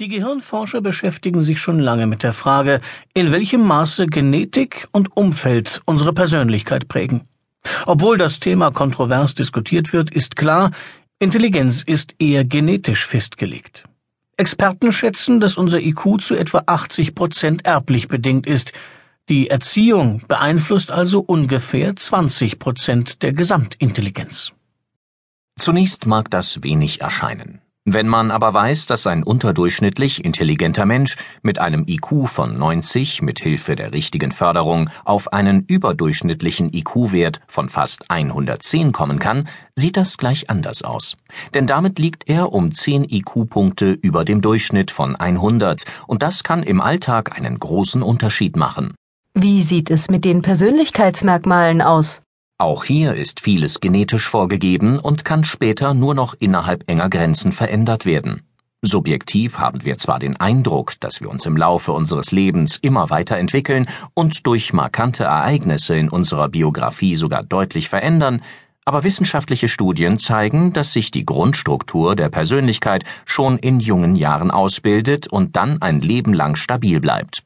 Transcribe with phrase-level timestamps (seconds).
[0.00, 2.80] Die Gehirnforscher beschäftigen sich schon lange mit der Frage,
[3.12, 7.28] in welchem Maße Genetik und Umfeld unsere Persönlichkeit prägen.
[7.84, 10.70] Obwohl das Thema kontrovers diskutiert wird, ist klar,
[11.18, 13.84] Intelligenz ist eher genetisch festgelegt.
[14.38, 18.72] Experten schätzen, dass unser IQ zu etwa 80 Prozent erblich bedingt ist.
[19.28, 24.54] Die Erziehung beeinflusst also ungefähr 20 Prozent der Gesamtintelligenz.
[25.58, 27.60] Zunächst mag das wenig erscheinen.
[27.86, 33.40] Wenn man aber weiß, dass ein unterdurchschnittlich intelligenter Mensch mit einem IQ von 90 mit
[33.40, 40.18] Hilfe der richtigen Förderung auf einen überdurchschnittlichen IQ-Wert von fast 110 kommen kann, sieht das
[40.18, 41.16] gleich anders aus.
[41.54, 46.62] Denn damit liegt er um 10 IQ-Punkte über dem Durchschnitt von 100 und das kann
[46.62, 48.94] im Alltag einen großen Unterschied machen.
[49.32, 52.20] Wie sieht es mit den Persönlichkeitsmerkmalen aus?
[52.60, 58.04] Auch hier ist vieles genetisch vorgegeben und kann später nur noch innerhalb enger Grenzen verändert
[58.04, 58.42] werden.
[58.82, 63.88] Subjektiv haben wir zwar den Eindruck, dass wir uns im Laufe unseres Lebens immer weiterentwickeln
[64.12, 68.42] und durch markante Ereignisse in unserer Biografie sogar deutlich verändern,
[68.84, 75.28] aber wissenschaftliche Studien zeigen, dass sich die Grundstruktur der Persönlichkeit schon in jungen Jahren ausbildet
[75.28, 77.42] und dann ein Leben lang stabil bleibt.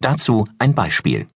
[0.00, 1.28] Dazu ein Beispiel.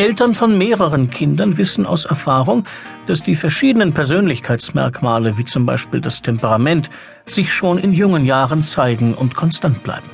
[0.00, 2.64] Eltern von mehreren Kindern wissen aus Erfahrung,
[3.06, 6.88] dass die verschiedenen Persönlichkeitsmerkmale, wie zum Beispiel das Temperament,
[7.26, 10.08] sich schon in jungen Jahren zeigen und konstant bleiben.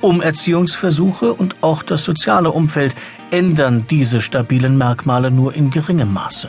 [0.00, 2.94] Umerziehungsversuche und auch das soziale Umfeld
[3.30, 6.48] ändern diese stabilen Merkmale nur in geringem Maße.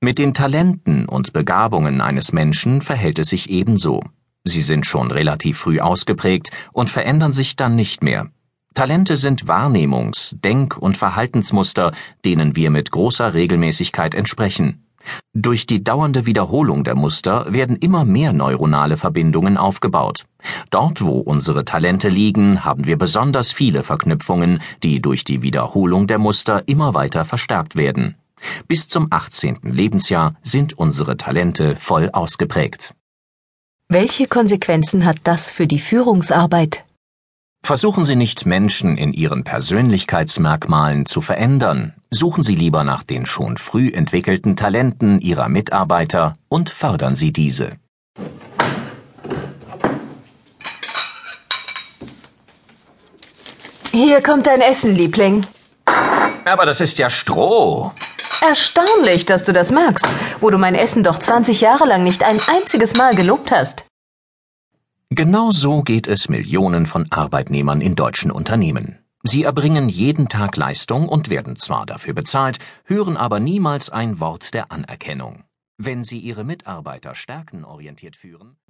[0.00, 4.04] Mit den Talenten und Begabungen eines Menschen verhält es sich ebenso.
[4.44, 8.30] Sie sind schon relativ früh ausgeprägt und verändern sich dann nicht mehr.
[8.74, 11.92] Talente sind Wahrnehmungs-, Denk- und Verhaltensmuster,
[12.24, 14.86] denen wir mit großer Regelmäßigkeit entsprechen.
[15.34, 20.26] Durch die dauernde Wiederholung der Muster werden immer mehr neuronale Verbindungen aufgebaut.
[20.70, 26.18] Dort, wo unsere Talente liegen, haben wir besonders viele Verknüpfungen, die durch die Wiederholung der
[26.18, 28.16] Muster immer weiter verstärkt werden.
[28.68, 29.58] Bis zum 18.
[29.62, 32.94] Lebensjahr sind unsere Talente voll ausgeprägt.
[33.88, 36.84] Welche Konsequenzen hat das für die Führungsarbeit?
[37.64, 43.56] Versuchen Sie nicht Menschen in ihren Persönlichkeitsmerkmalen zu verändern, suchen Sie lieber nach den schon
[43.56, 47.70] früh entwickelten Talenten Ihrer Mitarbeiter und fördern Sie diese.
[53.92, 55.46] Hier kommt dein Essen, Liebling.
[56.44, 57.92] Aber das ist ja Stroh.
[58.40, 60.04] Erstaunlich, dass du das magst,
[60.40, 63.84] wo du mein Essen doch 20 Jahre lang nicht ein einziges Mal gelobt hast.
[65.14, 68.98] Genau so geht es Millionen von Arbeitnehmern in deutschen Unternehmen.
[69.22, 74.54] Sie erbringen jeden Tag Leistung und werden zwar dafür bezahlt, hören aber niemals ein Wort
[74.54, 75.44] der Anerkennung.
[75.76, 78.56] Wenn sie ihre Mitarbeiter stärkenorientiert führen